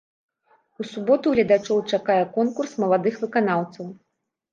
У 0.83 0.85
суботу 0.91 1.33
гледачоў 1.35 1.81
чакае 1.97 2.15
конкурс 2.37 2.73
маладых 2.85 3.21
выканаўцаў. 3.25 3.85